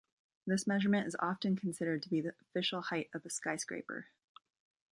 This 0.47 0.65
measurement 0.65 1.05
is 1.05 1.15
often 1.19 1.55
considered 1.55 2.01
to 2.01 2.09
be 2.09 2.21
the 2.21 2.33
official 2.41 2.81
height 2.81 3.11
of 3.13 3.23
a 3.23 3.29
skyscraper. 3.29 4.07